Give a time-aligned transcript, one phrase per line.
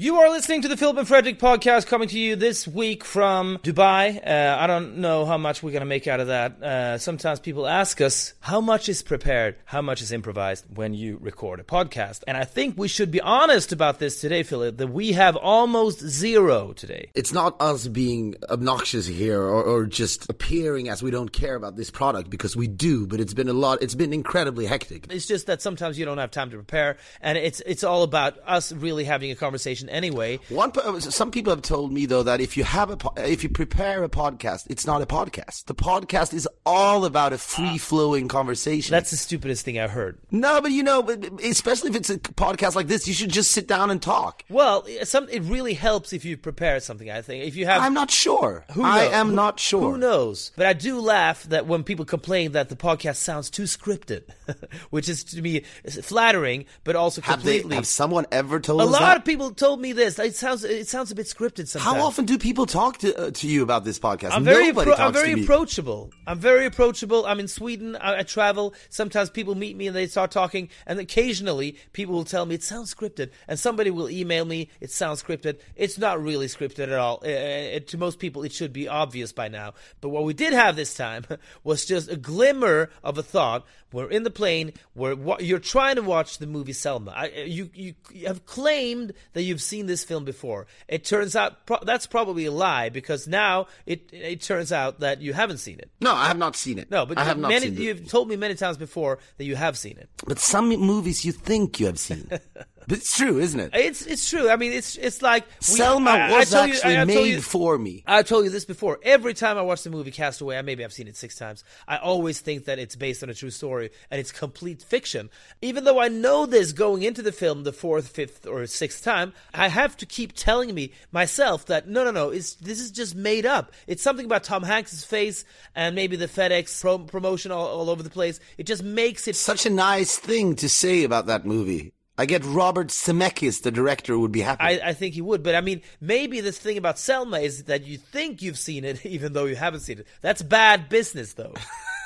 [0.00, 3.58] You are listening to the Filip and Fredrik podcast coming to you this week from
[3.64, 4.24] Dubai.
[4.24, 6.62] Uh, I don't know how much we're going to make out of that.
[6.62, 11.18] Uh, sometimes people ask us how much is prepared, how much is improvised when you
[11.20, 12.22] record a podcast.
[12.28, 15.98] And I think we should be honest about this today, Filip, that we have almost
[15.98, 17.10] zero today.
[17.14, 21.74] It's not us being obnoxious here or, or just appearing as we don't care about
[21.74, 25.08] this product because we do, but it's been a lot, it's been incredibly hectic.
[25.10, 28.38] It's just that sometimes you don't have time to prepare, and it's, it's all about
[28.46, 30.38] us really having a conversation anyway.
[30.48, 34.04] One, some people have told me though that if you have a, if you prepare
[34.04, 35.66] a podcast, it's not a podcast.
[35.66, 37.78] The podcast is all about a free ah.
[37.78, 38.92] flowing conversation.
[38.92, 40.18] That's the stupidest thing I've heard.
[40.30, 41.08] No, but you know,
[41.42, 44.44] especially if it's a podcast like this, you should just sit down and talk.
[44.48, 47.10] Well, some it really helps if you prepare something.
[47.10, 48.64] I think if you have, I'm not sure.
[48.72, 49.92] Who I am not sure.
[49.92, 50.52] Who knows?
[50.56, 54.22] But I do laugh that when people complain that the podcast sounds too scripted,
[54.90, 55.60] which is to me
[56.02, 57.60] flattering, but also completely.
[57.60, 58.80] Have, they, have someone ever told?
[58.80, 59.16] A lot that?
[59.18, 60.18] of people told me this.
[60.18, 61.68] It sounds it sounds a bit scripted.
[61.68, 61.96] Sometimes.
[61.96, 64.32] How often do people talk to uh, to you about this podcast?
[64.32, 66.10] I'm very appro- I'm very approachable.
[66.26, 67.26] I'm very approachable.
[67.26, 67.96] I'm in Sweden.
[67.96, 68.74] I, I travel.
[68.88, 72.62] Sometimes people meet me and they start talking, and occasionally people will tell me it
[72.62, 75.60] sounds scripted, and somebody will email me it sounds scripted.
[75.76, 77.20] It's not really scripted at all.
[77.24, 79.74] Uh, to most people, it should be obvious by now.
[80.00, 81.24] But what we did have this time
[81.64, 83.66] was just a glimmer of a thought.
[83.92, 84.74] We're in the plane.
[84.94, 87.10] We're you're trying to watch the movie Selma.
[87.10, 87.94] I, you you
[88.26, 90.66] have claimed that you've seen this film before.
[90.88, 95.20] It turns out pro- that's probably a lie because now it it turns out that
[95.20, 95.90] you haven't seen it.
[96.00, 96.90] No, I have not seen it.
[96.90, 99.56] No, but I have many, not seen you've told me many times before that you
[99.56, 100.08] have seen it.
[100.26, 102.28] But some movies you think you have seen.
[102.88, 103.70] But it's true, isn't it?
[103.74, 104.48] It's it's true.
[104.48, 107.76] I mean, it's it's like we, Selma I, was I actually you, made you, for
[107.76, 108.02] me.
[108.06, 108.98] I've told you this before.
[109.02, 111.64] Every time I watch the movie Castaway, I maybe I've seen it six times.
[111.86, 115.28] I always think that it's based on a true story and it's complete fiction.
[115.60, 119.34] Even though I know this going into the film the fourth, fifth, or sixth time,
[119.52, 123.14] I have to keep telling me myself that no, no, no, it's this is just
[123.14, 123.70] made up.
[123.86, 125.44] It's something about Tom Hanks's face
[125.74, 128.40] and maybe the FedEx pro- promotion all, all over the place.
[128.56, 131.92] It just makes it such a nice thing to say about that movie.
[132.18, 134.60] I get Robert Zemeckis, the director, would be happy.
[134.60, 137.84] I, I, think he would, but I mean, maybe this thing about Selma is that
[137.84, 140.08] you think you've seen it even though you haven't seen it.
[140.20, 141.54] That's bad business, though.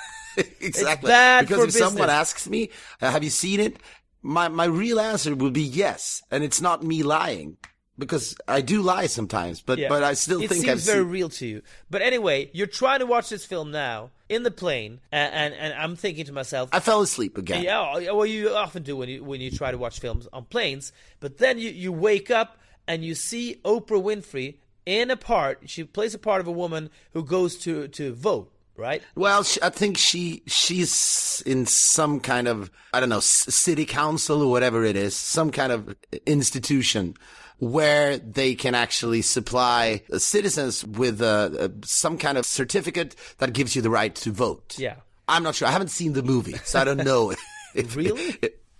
[0.61, 1.09] exactly.
[1.09, 1.75] Because if business.
[1.75, 2.71] someone asks me,
[3.01, 3.79] uh, "Have you seen it?"
[4.23, 7.57] My my real answer would be yes, and it's not me lying
[7.99, 9.89] because I do lie sometimes, but yeah.
[9.89, 11.11] but I still it think seems I've very seen...
[11.11, 11.63] real to you.
[11.91, 15.75] But anyway, you're trying to watch this film now in the plane, and, and, and
[15.75, 17.67] I'm thinking to myself, I fell asleep again.
[17.69, 20.45] Oh, yeah, well, you often do when you when you try to watch films on
[20.45, 20.93] planes.
[21.21, 25.61] But then you you wake up and you see Oprah Winfrey in a part.
[25.67, 29.03] She plays a part of a woman who goes to to vote right?
[29.15, 34.51] Well, I think she she's in some kind of I don't know city council or
[34.51, 35.95] whatever it is, some kind of
[36.27, 37.15] institution
[37.63, 43.83] where they can actually supply citizens with uh, some kind of certificate that gives you
[43.83, 44.77] the right to vote.
[44.81, 44.97] Yeah.
[45.29, 45.69] I'm not sure.
[45.69, 47.33] I haven't seen the movie, so I don't know.
[47.77, 48.37] if, really?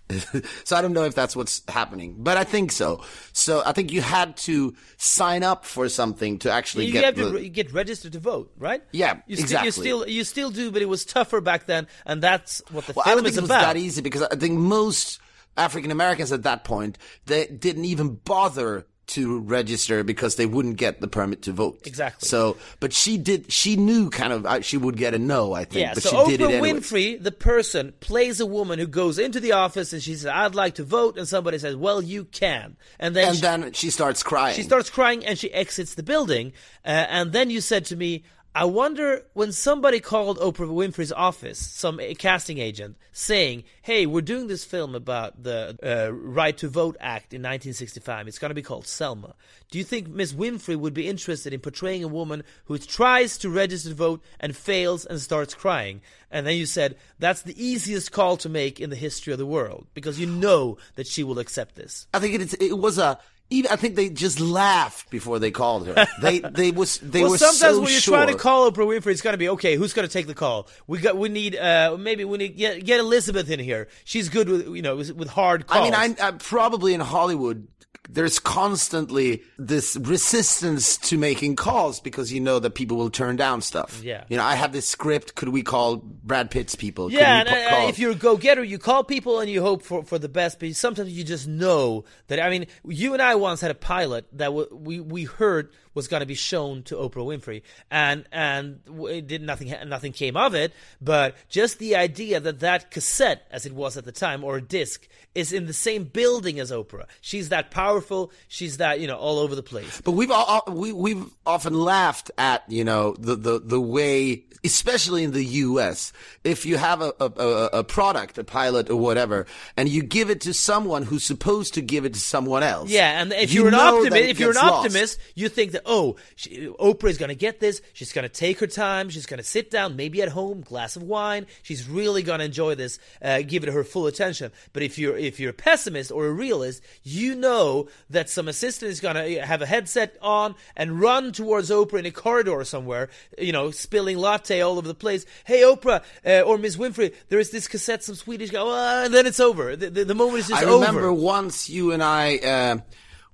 [0.65, 3.01] so I don't know if that's what's happening, but I think so.
[3.31, 7.15] So I think you had to sign up for something to actually you get have
[7.15, 8.83] the, to re- get registered to vote, right?
[8.91, 9.55] Yeah, you exactly.
[9.55, 12.85] St- you still you still do, but it was tougher back then, and that's what
[12.85, 13.55] the well, film I don't is think about.
[13.55, 15.21] it was that easy because I think most
[15.57, 21.01] African Americans at that point, they didn't even bother to register because they wouldn't get
[21.01, 21.81] the permit to vote.
[21.85, 22.27] Exactly.
[22.27, 23.51] So, but she did.
[23.51, 25.53] She knew kind of uh, she would get a no.
[25.53, 25.85] I think.
[25.85, 25.93] Yeah.
[25.93, 26.71] But so she Oprah did it anyway.
[26.71, 30.55] Winfrey, the person, plays a woman who goes into the office and she says, "I'd
[30.55, 33.89] like to vote," and somebody says, "Well, you can," and then and she, then she
[33.89, 34.55] starts crying.
[34.55, 36.53] she starts crying and she exits the building.
[36.85, 38.23] Uh, and then you said to me,
[38.55, 44.45] I wonder when somebody called Oprah Winfrey's office, some casting agent, saying, "Hey, we're doing
[44.45, 48.27] this film about the uh, Right to Vote Act in 1965.
[48.27, 49.33] It's going to be called Selma.
[49.71, 53.49] Do you think Miss Winfrey would be interested in portraying a woman who tries to
[53.49, 58.11] register to vote and fails and starts crying?" And then you said, "That's the easiest
[58.11, 61.39] call to make in the history of the world because you know that she will
[61.39, 63.17] accept this." I think it, it was a
[63.53, 66.07] even I think they just laughed before they called her.
[66.21, 68.15] They they was they well, were sometimes so when you're sure.
[68.15, 69.75] trying to call Oprah Winfrey, it's going to be okay.
[69.75, 70.67] Who's going to take the call?
[70.87, 73.87] We got we need uh maybe we need get get Elizabeth in here.
[74.05, 75.81] She's good with you know with, hard calls.
[75.81, 77.67] I mean, I, I probably in Hollywood
[78.09, 83.61] there's constantly this resistance to making calls because you know that people will turn down
[83.61, 84.01] stuff.
[84.03, 84.25] Yeah.
[84.27, 85.35] You know, I have this script.
[85.35, 87.09] Could we call Brad Pitt's people?
[87.09, 89.49] Could Yeah, we and, po- uh, call- if you're a go-getter, you call people and
[89.49, 90.59] you hope for, for the best.
[90.59, 92.39] But sometimes you just know that.
[92.41, 96.07] I mean, you and I once had a pilot that w- we we heard was
[96.07, 97.61] going to be shown to Oprah Winfrey,
[97.91, 98.79] and and
[99.09, 100.73] it did nothing nothing came of it.
[100.99, 104.61] But just the idea that that cassette, as it was at the time, or a
[104.61, 107.05] disc, is in the same building as Oprah.
[107.21, 108.31] She's that powerful.
[108.47, 110.01] She's that you know all over the place.
[110.01, 115.23] But we've all, we we've often laughed at you know the the the way, especially
[115.23, 116.13] in the U.S.
[116.43, 119.45] If you have a a, a product, a pilot or whatever,
[119.75, 122.89] and you give it to someone who's supposed to give it to someone else.
[122.89, 125.31] Yeah, and if you are an optimist, if you're an optimist, lost.
[125.35, 127.81] you think that oh, she, Oprah is going to get this.
[127.93, 129.09] She's going to take her time.
[129.09, 131.47] She's going to sit down, maybe at home, glass of wine.
[131.63, 134.51] She's really going to enjoy this, uh, give it her full attention.
[134.71, 137.72] But if you're if you're a pessimist or a realist, you know
[138.09, 142.05] that some assistant is going to have a headset on and run towards Oprah in
[142.05, 145.25] a corridor somewhere, you know, spilling latte all over the place.
[145.45, 149.13] Hey, Oprah uh, or Miss Winfrey, there is this cassette, some Swedish guy, oh, and
[149.13, 149.75] then it's over.
[149.75, 150.71] The, the, the moment is just over.
[150.71, 152.37] I remember once you and I.
[152.37, 152.77] Uh,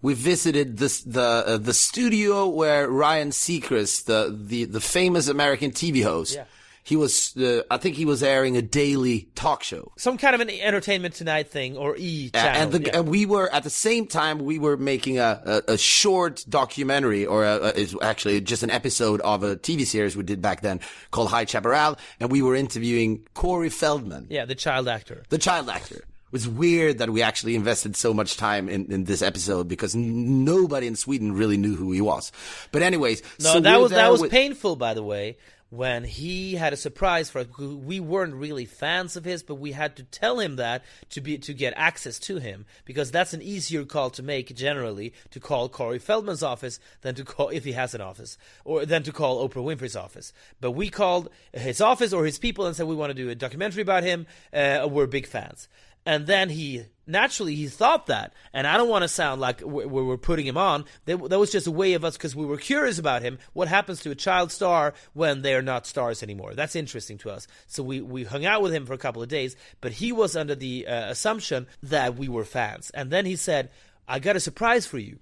[0.01, 5.71] we visited this, the uh, the studio where Ryan Seacrest, the the the famous American
[5.71, 6.45] TV host, yeah
[6.89, 9.91] he was, uh, I think he was airing a daily talk show.
[9.95, 12.61] Some kind of an Entertainment Tonight thing or E channel.
[12.63, 12.97] And, the, yeah.
[12.97, 17.27] and we were, at the same time, we were making a, a, a short documentary
[17.27, 20.79] or a, a, actually just an episode of a TV series we did back then
[21.11, 21.95] called High Chaparral.
[22.19, 24.25] And we were interviewing Corey Feldman.
[24.31, 25.21] Yeah, the child actor.
[25.29, 25.97] The child actor.
[25.97, 29.93] It was weird that we actually invested so much time in, in this episode because
[29.93, 32.31] n- nobody in Sweden really knew who he was.
[32.71, 35.37] But anyways, no, so that was that was with- painful, by the way
[35.69, 37.47] when he had a surprise for us.
[37.57, 41.37] We weren't really fans of his, but we had to tell him that to be
[41.37, 45.69] to get access to him because that's an easier call to make generally to call
[45.69, 49.47] Corey Feldman's office than to call if he has an office or than to call
[49.47, 50.33] Oprah Winfrey's office.
[50.59, 53.35] But we called his office or his people and said we want to do a
[53.35, 54.25] documentary about him.
[54.51, 55.67] Uh, we're big fans.
[56.05, 59.85] And then he naturally he thought that, and I don't want to sound like we
[59.85, 60.85] were putting him on.
[61.05, 63.39] That was just a way of us because we were curious about him.
[63.53, 66.53] What happens to a child star when they are not stars anymore?
[66.53, 67.47] That's interesting to us.
[67.67, 70.35] So we we hung out with him for a couple of days, but he was
[70.35, 73.69] under the uh, assumption that we were fans, and then he said,
[74.07, 75.19] "I got a surprise for you."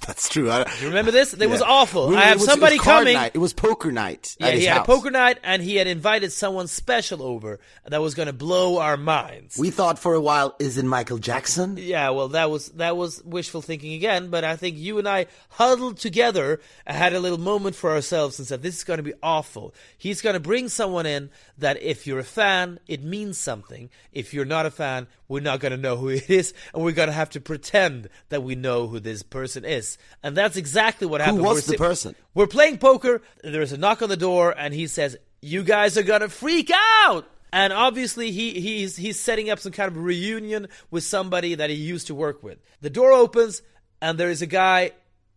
[0.06, 0.50] That's true.
[0.50, 1.34] I, you remember this?
[1.34, 1.46] It yeah.
[1.46, 2.08] was awful.
[2.08, 3.14] We, I have was, somebody coming.
[3.14, 3.32] Night.
[3.34, 4.34] It was poker night.
[4.40, 4.84] Yeah, he had house.
[4.84, 8.78] a poker night, and he had invited someone special over that was going to blow
[8.78, 9.58] our minds.
[9.58, 11.76] We thought for a while, is it Michael Jackson?
[11.76, 14.30] Yeah, well, that was that was wishful thinking again.
[14.30, 18.48] But I think you and I huddled together, had a little moment for ourselves, and
[18.48, 19.74] said, "This is going to be awful.
[19.98, 23.90] He's going to bring someone in that, if you're a fan, it means something.
[24.12, 26.92] If you're not a fan, we're not going to know who it is, and we're
[26.92, 29.89] going to have to pretend that we know who this person is."
[30.22, 31.38] And that's exactly what happened.
[31.38, 32.14] Who was we're the person?
[32.34, 33.22] We're playing poker.
[33.42, 37.26] There's a knock on the door, and he says, "You guys are gonna freak out."
[37.52, 41.76] And obviously, he, he's he's setting up some kind of reunion with somebody that he
[41.76, 42.58] used to work with.
[42.80, 43.62] The door opens,
[44.00, 44.92] and there is a guy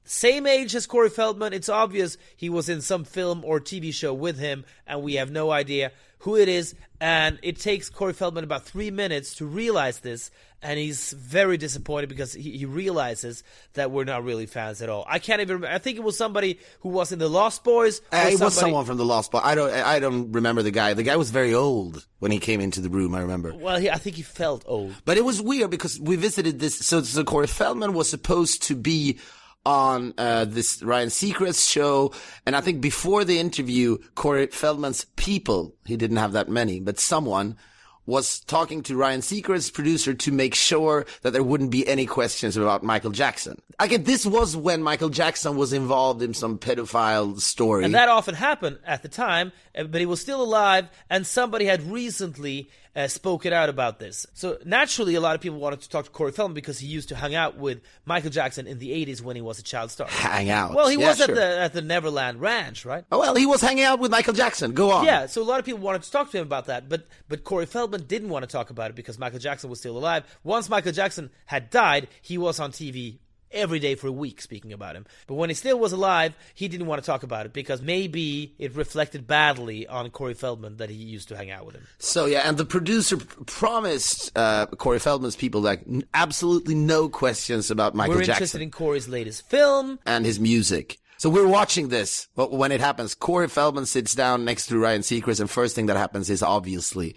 [0.06, 1.54] same age as Corey Feldman.
[1.54, 5.32] It's obvious he was in some film or TV show with him, and we have
[5.32, 5.92] no idea
[6.24, 6.74] who it is.
[7.02, 10.32] And it takes Corey Feldman about three minutes to realize this,
[10.62, 13.44] and he's very disappointed because he, he, realizes
[13.74, 15.04] that we're not really fans at all.
[15.06, 15.56] I can't even.
[15.56, 15.76] Remember.
[15.76, 18.00] I think it was somebody who was in the Lost Boys.
[18.14, 18.44] Uh, it somebody...
[18.46, 19.42] was someone from the Lost Boys.
[19.44, 19.74] I don't.
[19.74, 20.94] I don't remember the guy.
[20.94, 23.14] The guy was very old when he came into the room.
[23.16, 23.54] I remember.
[23.54, 24.96] Well, he, I think he felt old.
[25.04, 26.80] But it was weird because we visited this.
[26.80, 29.20] So, so Corey Feldman was supposed to be
[29.66, 32.14] on uh, this Ryan Seacrest show.
[32.46, 37.00] And I think before the interview, Corey Feldman's people, he didn't have that many, but
[37.00, 37.58] someone
[38.06, 42.58] was talking to Ryan Seacrest's producer to make sure that there wouldn't be any questions
[42.58, 43.62] about Michael Jackson.
[43.80, 47.86] I Again, this was when Michael Jackson was involved in some pedophile story.
[47.86, 51.66] And that often happened at the time, uh, but he was still alive, and somebody
[51.66, 54.26] had recently uh, spoken out about this.
[54.34, 57.10] So naturally, a lot of people wanted to talk to Corey Feldman because he used
[57.10, 60.08] to hang out with Michael Jackson in the '80s when he was a child star.
[60.08, 60.74] Hang out?
[60.74, 61.30] Well, he yeah, was sure.
[61.30, 63.06] at the at the Neverland Ranch, right?
[63.12, 64.74] Oh well, he was hanging out with Michael Jackson.
[64.74, 65.06] Go on.
[65.06, 67.44] Yeah, so a lot of people wanted to talk to him about that, but but
[67.44, 70.24] Corey Feldman didn't want to talk about it because Michael Jackson was still alive.
[70.44, 73.20] Once Michael Jackson had died, he was on TV
[73.54, 75.06] every day for a week speaking about him.
[75.28, 78.54] But when he still was alive, he didn't want to talk about it because maybe
[78.58, 81.88] it reflected badly on Corey Feldman that he used to hang out with him.
[82.00, 87.96] So yeah, and the producer promised uh, Corey Feldman's people like absolutely no questions about
[87.96, 88.32] Michael We're Jackson.
[88.32, 91.00] We're interested in Corey's latest film and his music.
[91.18, 95.02] So we're watching this, but when it happens, Corey Feldman sits down next to Ryan
[95.02, 97.16] Seacrest, and first thing that happens is obviously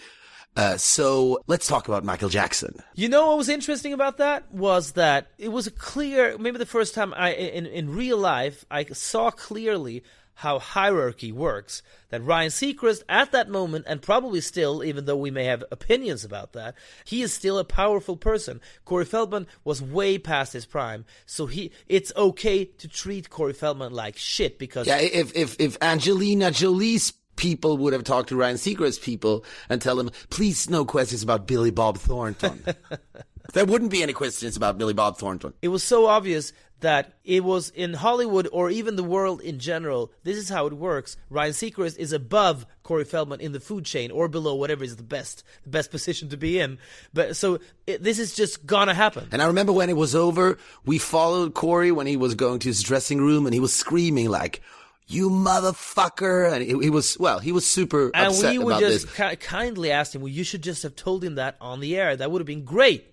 [0.57, 2.77] uh, so let's talk about Michael Jackson.
[2.95, 6.67] You know what was interesting about that was that it was a clear, maybe the
[6.67, 10.03] first time I in in real life I saw clearly
[10.37, 11.83] how hierarchy works.
[12.11, 16.25] That Ryan Seacrest at that moment, and probably still, even though we may have opinions
[16.25, 18.61] about that, he is still a powerful person.
[18.85, 23.93] Corey Feldman was way past his prime, so he it's okay to treat Corey Feldman
[23.93, 28.57] like shit because yeah, if if if Angelina Jolie's people would have talked to Ryan
[28.57, 32.65] Seacrest's people and tell him, please, no questions about Billy Bob Thornton.
[33.53, 35.53] there wouldn't be any questions about Billy Bob Thornton.
[35.63, 40.13] It was so obvious that it was in Hollywood or even the world in general.
[40.25, 41.17] This is how it works.
[41.31, 45.03] Ryan Seacrest is above Corey Feldman in the food chain or below whatever is the
[45.03, 46.79] best the best position to be in.
[47.15, 49.29] But so it, this is just gonna happen.
[49.33, 52.69] And I remember when it was over, we followed Corey when he was going to
[52.69, 54.63] his dressing room and he was screaming like,
[55.07, 56.53] you motherfucker.
[56.53, 59.31] And he, he was, well, he was super and upset we would about just this.
[59.31, 62.17] ki- kindly ask him, well, you should just have told him that on the air.
[62.17, 63.13] That would have been great.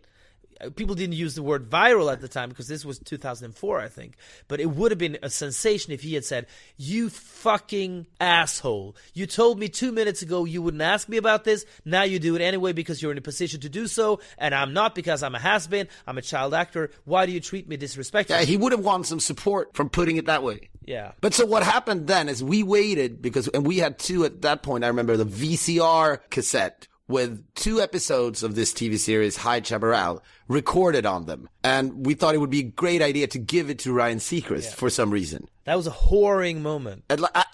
[0.71, 4.15] People didn't use the word viral at the time because this was 2004, I think.
[4.47, 8.95] But it would have been a sensation if he had said, You fucking asshole.
[9.13, 11.65] You told me two minutes ago you wouldn't ask me about this.
[11.85, 14.19] Now you do it anyway because you're in a position to do so.
[14.37, 15.87] And I'm not because I'm a has been.
[16.07, 16.91] I'm a child actor.
[17.05, 18.39] Why do you treat me disrespectfully?
[18.39, 20.69] Yeah, he would have wanted some support from putting it that way.
[20.85, 21.11] yeah.
[21.21, 24.63] But so what happened then is we waited because, and we had two at that
[24.63, 24.83] point.
[24.83, 31.05] I remember the VCR cassette with two episodes of this TV series, High Chaparral, recorded
[31.05, 31.47] on them.
[31.63, 34.73] And we thought it would be a great idea to give it to Ryan Seacrest
[34.73, 35.47] for some reason.
[35.65, 37.03] That was a whoring moment.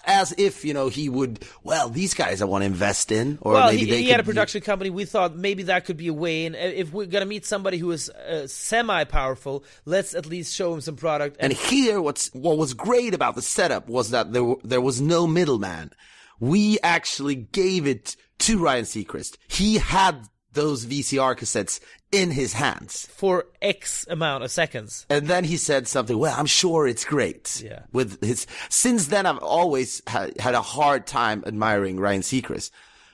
[0.06, 3.52] As if, you know, he would, well, these guys I want to invest in, or
[3.52, 4.88] well, maybe he, they he had a production company.
[4.88, 6.46] We thought maybe that could be a way.
[6.46, 10.80] And if we're gonna meet somebody who is uh, semi-powerful, let's at least show him
[10.80, 11.36] some product.
[11.38, 15.26] And here, what's what was great about the setup was that there there was no
[15.26, 15.92] middleman.
[16.40, 19.36] We actually gave it to Ryan Seacrest.
[19.48, 20.16] He had
[20.52, 21.78] those VCR cassettes
[22.10, 25.06] in his hands, for X amount of seconds.
[25.08, 26.18] and then he said something.
[26.18, 27.62] Well, I'm sure it's great.
[27.64, 27.82] Yeah.
[27.92, 32.70] With his since then, I've always ha- had a hard time admiring Ryan Seacrest.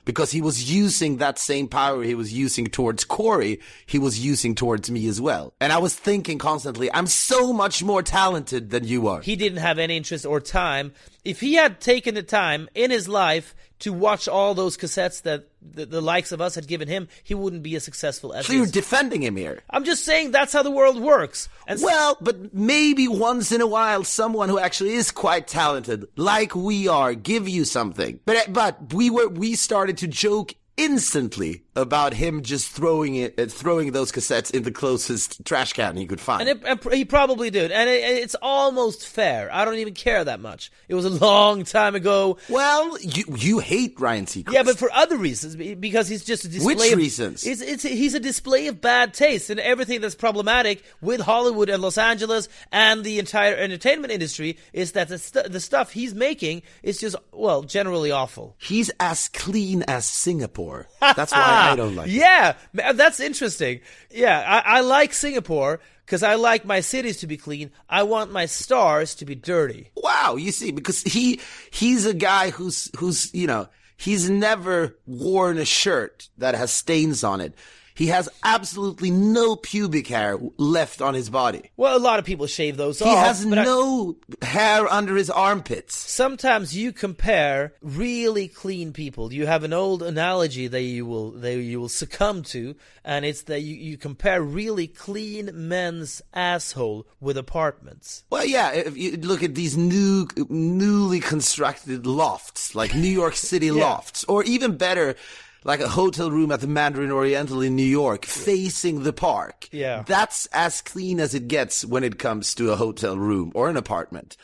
[0.07, 4.55] Because he was using that same power he was using towards Corey, he was using
[4.55, 5.53] towards me as well.
[5.61, 9.21] And I was thinking constantly, I'm so much more talented than you are.
[9.21, 10.93] He didn't have any interest or time.
[11.27, 15.49] If he had taken the time in his life to watch all those cassettes that
[15.61, 18.53] the, the likes of us had given him, he wouldn't be as successful as So
[18.53, 19.61] you're defending him here.
[19.69, 21.49] I'm just saying that's how the world works.
[21.67, 26.55] And Well, but maybe once in a while, someone who actually is quite talented, like
[26.55, 28.21] we are, give you something.
[28.25, 33.47] But but we were we started to joke instantly about him just throwing it, uh,
[33.47, 36.49] throwing those cassettes in the closest trash can he could find.
[36.49, 37.71] And it, and he probably did.
[37.71, 39.49] And it, it's almost fair.
[39.53, 40.71] I don't even care that much.
[40.89, 42.39] It was a long time ago.
[42.49, 44.53] well, you you hate Ryan Seacrest.
[44.53, 46.75] Yeah, but for other reasons, because he's just a display.
[46.75, 47.47] Which of, reasons?
[47.47, 51.83] It's, it's he's a display of bad taste and everything that's problematic with Hollywood and
[51.83, 56.63] Los Angeles and the entire entertainment industry is that the, stu- the stuff he's making
[56.83, 58.57] is just well generally awful.
[58.59, 60.87] he's as clean as Singapore.
[61.01, 62.09] That's why I don't like.
[62.09, 62.13] it.
[62.15, 63.81] Yeah, ma- that's interesting.
[64.11, 67.71] Yeah, I, I like Singapore because I like my cities to be clean.
[67.89, 69.91] I want my stars to be dirty.
[69.97, 75.59] Wow, you see, because he he's a guy who's who's you know he's never worn
[75.59, 77.55] a shirt that has stains on it.
[77.97, 81.71] He has absolutely no pubic hair left on his body.
[81.77, 83.27] Well, a lot of people shave those He off.
[83.27, 85.97] has but I- no hair under his armpits.
[85.97, 89.33] sometimes you compare really clean people.
[89.33, 92.75] You have an old analogy that you will that you will succumb to,
[93.05, 98.25] and it's that you, you compare really clean men's asshole with apartments.
[98.31, 103.71] Well, yeah, if you look at these new, newly constructed lofts, like New York City
[103.85, 105.17] lofts, or even better,
[105.67, 109.69] like a hotel room at the Mandarin Oriental in New York, facing the park.
[109.73, 110.05] Yeah.
[110.07, 113.77] That's as clean as it gets when it comes to a hotel room or an
[113.77, 114.37] apartment.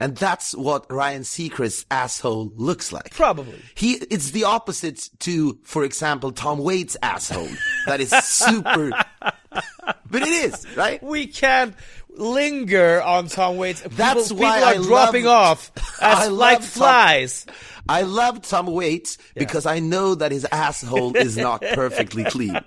[0.00, 3.14] And that's what Ryan Seacrest's asshole looks like.
[3.14, 3.60] Probably.
[3.76, 7.50] He, it's the opposite to, for example, Tom Waits' asshole.
[7.86, 8.90] that is super,
[9.50, 11.00] but it is, right?
[11.02, 11.74] We can't
[12.08, 13.82] linger on Tom Waits.
[13.82, 17.46] People, That's people why are I dropping love- off as like Tom- flies.
[17.88, 22.58] I love Tom Waits because I know that his asshole is not perfectly clean.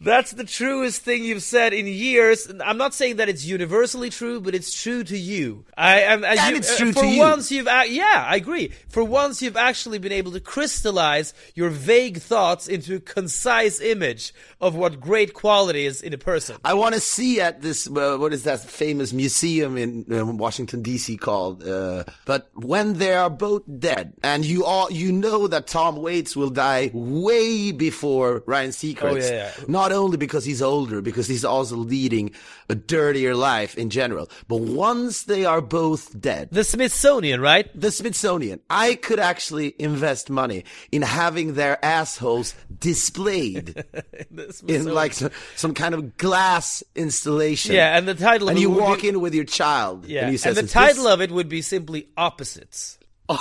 [0.00, 2.50] That's the truest thing you've said in years.
[2.64, 5.64] I'm not saying that it's universally true, but it's true to you.
[5.76, 6.24] I am.
[6.24, 7.18] And, you, it's uh, true for to you.
[7.18, 7.66] once you've.
[7.66, 8.72] ac- Yeah, I agree.
[8.88, 14.32] For once you've actually been able to crystallize your vague thoughts into a concise image
[14.60, 16.56] of what great quality is in a person.
[16.64, 20.82] I want to see at this, uh, what is that famous museum in uh, Washington
[20.82, 21.16] D.C.
[21.16, 21.66] called?
[21.66, 26.36] Uh, but when they are both dead, and you all, you know that Tom Waits
[26.36, 29.02] will die way before Ryan Seacrest.
[29.02, 29.64] Oh, yeah, yeah.
[29.66, 32.32] Not only because he's older, because he's also leading
[32.68, 34.28] a dirtier life in general.
[34.46, 37.68] But once they are both dead, The Smithsonian, right?
[37.78, 43.84] the Smithsonian, I could actually invest money in having their assholes displayed
[44.66, 47.74] in like some, some kind of glass installation.
[47.74, 50.06] Yeah, and the title and you walk be- in with your child.
[50.06, 52.98] Yeah, and, says, and the title this-" of it would be simply opposites.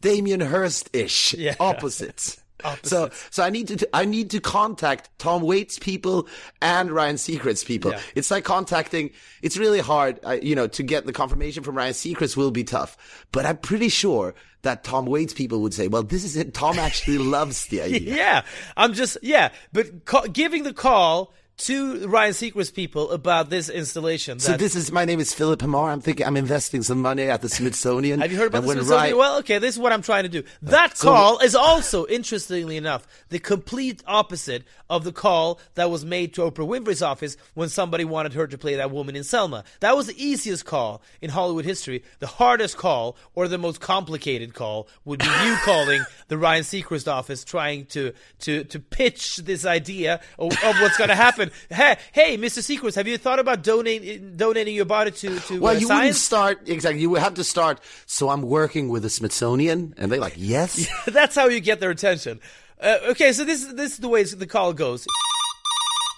[0.00, 1.34] Damien Hirst ish.
[1.34, 1.54] Yeah.
[1.60, 2.41] Opposites.
[2.82, 6.28] So, so I need to, I need to contact Tom Waits people
[6.60, 7.92] and Ryan Seacrest people.
[7.92, 8.00] Yeah.
[8.14, 9.10] It's like contacting,
[9.42, 12.64] it's really hard, uh, you know, to get the confirmation from Ryan Seacrest will be
[12.64, 16.54] tough, but I'm pretty sure that Tom Waits people would say, well, this is it.
[16.54, 18.14] Tom actually loves the idea.
[18.16, 18.42] Yeah,
[18.76, 24.40] I'm just yeah, but ca- giving the call to Ryan Seacrest people about this installation.
[24.40, 25.90] So this is, my name is Filip Hammar.
[25.92, 28.20] I'm thinking I'm investing some money at the Smithsonian.
[28.20, 29.00] Have you heard about the Smithsonian?
[29.00, 30.40] Ryan- Well, okay, this is what I'm trying to do.
[30.40, 35.90] Uh, that so- call is also, interestingly enough, the complete opposite of the call that
[35.90, 39.24] was made to Oprah Winfrey's office when somebody wanted her to play that woman in
[39.24, 39.64] Selma.
[39.80, 42.02] That was the easiest call in Hollywood history.
[42.18, 47.10] The hardest call, or the most complicated call, would be you calling the Ryan Seacrest
[47.10, 51.41] office trying to to to pitch this idea of, of what's going to happen.
[51.70, 52.62] Hey, hey, Mr.
[52.62, 56.16] Secrets, have you thought about donating donating your body to to Well, uh, you wouldn't
[56.16, 57.00] start exactly.
[57.00, 57.80] You would have to start.
[58.06, 61.90] So I'm working with the Smithsonian, and they're like, "Yes." That's how you get their
[61.90, 62.40] attention.
[62.80, 65.06] Uh, okay, so this this is the way the call goes.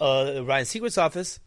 [0.01, 1.41] Uh, Ryan Seacrest's office.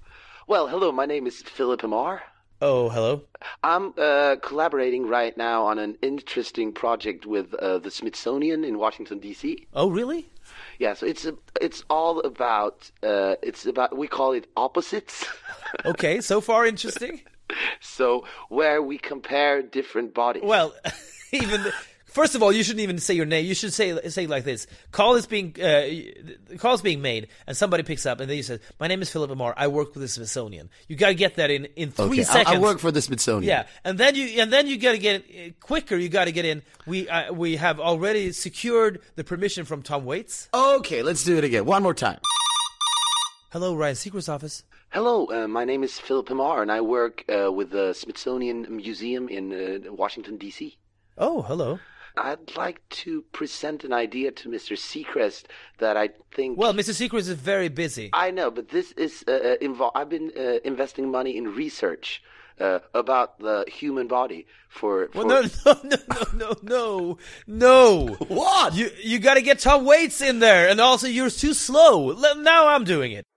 [0.48, 0.92] Well, hello.
[0.92, 2.24] My name is Filip Amar.
[2.60, 3.22] Oh, hello.
[3.62, 9.20] I'm uh, collaborating right now on an interesting project with uh, the Smithsonian in Washington
[9.20, 9.68] D.C.
[9.74, 10.28] Oh, really?
[10.80, 15.26] Yeah, so it's a, it's all about uh, it's about we call it opposites.
[15.84, 17.22] Okay, so far interesting.
[17.82, 20.44] so where we compare different bodies.
[20.46, 20.74] Well,
[21.34, 21.74] even the,
[22.18, 23.46] first of all, you shouldn't even say your name.
[23.46, 25.86] You should say say it like this: call is being uh,
[26.50, 29.02] the call is being made, and somebody picks up, and then you say, "My name
[29.02, 29.54] is Filip Amar.
[29.56, 32.58] I work with the Smithsonian." You got to get that in in three okay, seconds.
[32.58, 33.48] I work for the Smithsonian.
[33.48, 35.96] Yeah, and then you and then you got to get uh, quicker.
[35.96, 36.64] You got to get in.
[36.86, 40.50] We uh, we have already secured the permission from Tom Waits.
[40.54, 41.66] Okay, let's do it again.
[41.66, 42.20] One more time.
[43.52, 44.64] Hello, Ryan Seacrest's office.
[44.90, 49.30] Hello, uh, my name is Filip Amar, and I work uh, with the Smithsonian Museum
[49.30, 50.78] in uh, Washington D.C.
[51.18, 51.80] Oh, hello.
[52.18, 54.76] I'd like to present an idea to Mr.
[54.78, 55.44] Seacrest
[55.80, 56.58] that I think.
[56.58, 56.92] Well, Mr.
[56.94, 58.10] Seacrest is very busy.
[58.14, 59.96] I know, but this is uh, uh, involved.
[59.96, 62.22] I've been uh, investing money in research
[62.60, 65.10] uh, about the human body for.
[65.14, 65.28] for Well,
[65.66, 65.98] no, no, no,
[66.34, 68.08] no, no, no.
[68.28, 68.76] What?
[68.76, 72.06] You you got to get Tom Waits in there, and also you're too slow.
[72.08, 73.24] Le- Now I'm doing it.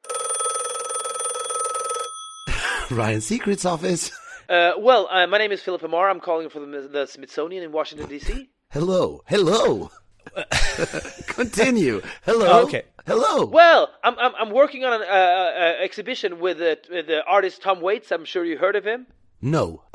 [2.91, 4.11] Ryan Seacrest's office.
[4.49, 6.11] Uh, well, uh, my name is Filip Amar.
[6.11, 8.49] I'm calling from the, the Smithsonian in Washington D.C.
[8.73, 9.91] Hello, hello.
[11.27, 12.01] Continue.
[12.25, 12.63] Hello.
[12.63, 12.85] Okay.
[13.05, 13.47] Hello.
[13.47, 17.63] Well, I'm I'm, I'm working on an uh, uh, exhibition with, uh, with the artist
[17.63, 18.13] Tom Waits.
[18.13, 19.09] I'm sure you heard of him.
[19.43, 19.83] No.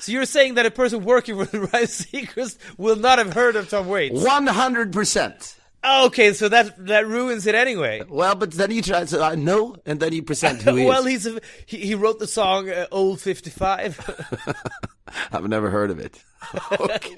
[0.00, 3.68] So you're saying that a person working with Ryan Seacrest will not have heard of
[3.68, 4.24] Tom Waits?
[4.24, 5.56] One hundred percent.
[5.84, 8.02] Okay, so that that ruins it anyway.
[8.08, 11.06] Well, but then you try to uh, no, and then you present who he well,
[11.06, 11.24] is.
[11.24, 14.00] he's a, he, he wrote the song uh, "Old 55."
[15.32, 16.22] I've never heard of it.
[16.80, 17.16] okay.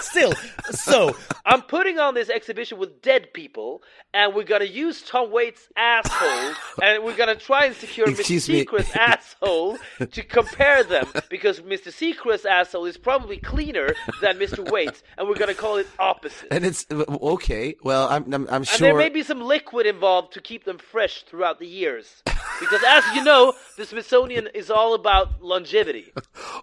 [0.00, 0.32] Still,
[0.70, 5.68] so I'm putting on this exhibition with dead people, and we're gonna use Tom Waits'
[5.76, 8.52] asshole, and we're gonna try and secure Excuse Mr.
[8.52, 8.64] me.
[8.64, 9.78] Seacrest's asshole
[10.10, 11.90] to compare them, because Mr.
[11.92, 13.88] Seacrest's asshole is probably cleaner
[14.20, 14.70] than Mr.
[14.70, 16.48] Waits, and we're gonna call it opposite.
[16.50, 17.74] And it's okay.
[17.82, 18.88] Well, I'm I'm, I'm And sure.
[18.88, 22.22] there may be some liquid involved to keep them fresh throughout the years.
[22.60, 26.12] Because as you know, the Smithsonian is all about longevity.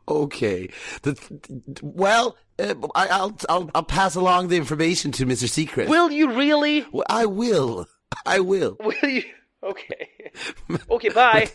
[0.07, 0.64] Okay.
[1.03, 5.47] The, well, uh, I, I'll I'll I'll pass along the information to Mr.
[5.47, 5.89] Seacrest.
[5.89, 6.85] Will you really?
[7.09, 7.87] I will.
[8.25, 8.77] I will.
[8.79, 9.23] Will you?
[9.65, 10.09] Okay.
[10.89, 11.49] Okay, bye.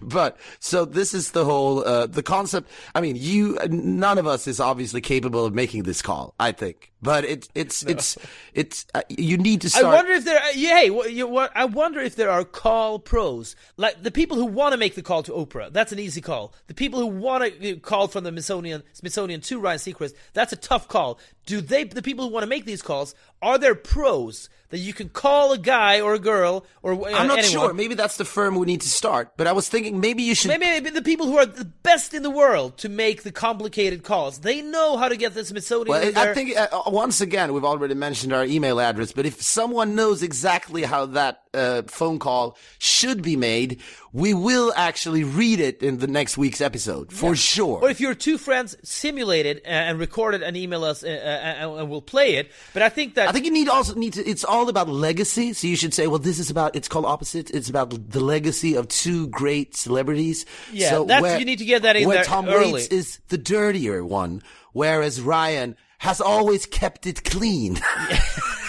[0.00, 2.70] But so this is the whole uh, the concept.
[2.94, 6.34] I mean, you none of us is obviously capable of making this call.
[6.38, 8.16] I think, but it it's it's
[8.52, 10.38] it's uh, you need to I wonder if there.
[10.38, 11.50] uh, Yeah, hey, what, you, what?
[11.56, 15.02] I wonder if there are call pros, like the people who want to make the
[15.02, 15.72] call to Oprah.
[15.72, 16.54] That's an easy call.
[16.68, 20.14] The people who want to call from the Smithsonian, Smithsonian to Ryan Seacrest.
[20.34, 21.18] That's a tough call.
[21.46, 21.84] Do they?
[21.84, 25.52] The people who want to make these calls are there pros that you can call
[25.52, 27.66] a guy or a girl or uh, I'm not anyone?
[27.66, 27.74] sure.
[27.74, 29.36] Maybe that's the firm we need to start.
[29.36, 30.48] But I was thinking maybe you should.
[30.48, 34.02] Maybe, maybe the people who are the best in the world to make the complicated
[34.02, 34.38] calls.
[34.38, 35.88] They know how to get the Smithsonian.
[35.88, 39.94] Well, I think uh, once again we've already mentioned our email address, but if someone
[39.94, 43.80] knows exactly how that uh, phone call should be made,
[44.12, 47.80] we will actually read it in the next week's episode for sure.
[47.80, 51.78] Or if your two friends simulated and recorded record and email us, uh, uh, and
[51.80, 52.50] and we'll play it.
[52.72, 54.24] But I think that I think you need also need to.
[54.28, 55.52] It's all about legacy.
[55.52, 56.76] So you should say, well, this is about.
[56.76, 57.50] It's called opposite.
[57.50, 60.46] It's about the legacy of two great celebrities.
[60.72, 62.72] Yeah, so that's- where, you need to get that in where there Tom early.
[62.74, 64.42] Waits is the dirtier one,
[64.72, 67.78] whereas Ryan has always kept it clean.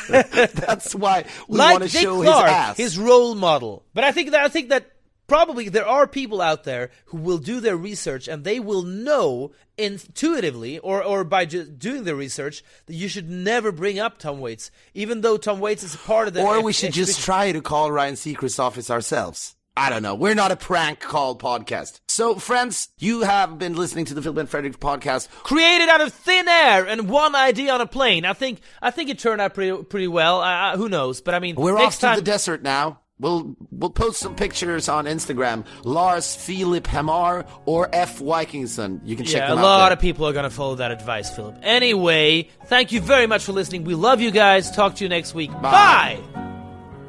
[0.10, 2.78] That's why we like want to Dick show Clark, his ass.
[2.78, 3.84] his role model.
[3.94, 4.92] But I think that I think that
[5.28, 9.52] probably there are people out there who will do their research and they will know
[9.78, 14.40] intuitively or, or by just doing the research that you should never bring up Tom
[14.40, 16.42] Waits, even though Tom Waits is a part of the.
[16.42, 19.56] Or we should just try to call Ryan Seacrest's office ourselves.
[19.78, 20.16] I don't know.
[20.16, 22.00] We're not a prank call podcast.
[22.08, 26.14] So, friends, you have been listening to the Filip and Fredrik podcast, created out of
[26.14, 28.24] thin air and one idea on a plane.
[28.24, 30.40] I think I think it turned out pretty pretty well.
[30.40, 31.20] Uh, who knows?
[31.20, 32.16] But I mean, we're off to time...
[32.16, 33.02] the desert now.
[33.18, 35.66] We'll we'll post some pictures on Instagram.
[35.86, 39.00] Lars Filip Hammar or F Wikingsson.
[39.06, 39.62] You can check yeah, them out.
[39.62, 39.94] a lot there.
[39.94, 41.56] of people are gonna follow that advice, Filip.
[41.62, 43.86] Anyway, thank you very much for listening.
[43.86, 44.70] We love you guys.
[44.70, 45.52] Talk to you next week.
[45.54, 46.20] Bye.
[46.34, 46.46] Bye.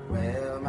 [0.08, 0.60] Well,